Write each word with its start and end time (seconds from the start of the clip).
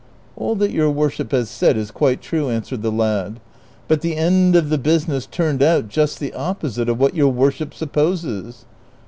"All 0.35 0.55
that 0.55 0.71
your 0.71 0.89
worship 0.89 1.31
has 1.31 1.47
said 1.47 1.77
is 1.77 1.91
quite 1.91 2.23
true," 2.23 2.49
answered 2.49 2.81
the 2.81 2.91
lad;" 2.91 3.39
but 3.87 4.01
the 4.01 4.15
end 4.17 4.55
of 4.55 4.69
the 4.69 4.79
business 4.79 5.27
turned 5.27 5.61
out 5.61 5.89
just 5.89 6.19
the 6.19 6.33
opposite 6.33 6.89
of 6.89 6.99
what 6.99 7.15
your 7.15 7.31
worship 7.31 7.71
supposes." 7.71 8.65